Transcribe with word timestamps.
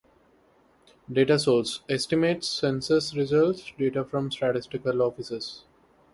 Data 1.11 1.37
source: 1.37 1.81
Estimates, 1.87 2.47
Census 2.47 3.15
results, 3.15 3.71
data 3.77 4.03
from 4.03 4.31
statistical 4.31 4.99
offices. 5.03 5.63